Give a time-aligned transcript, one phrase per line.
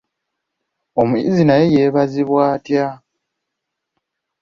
[1.01, 2.87] Omuyizzi naye yeebazibwa atya?